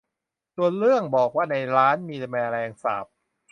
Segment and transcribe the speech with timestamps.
[0.55, 3.05] ส่วนเรื่องบอกว่าในร้านมีแมลงสาบ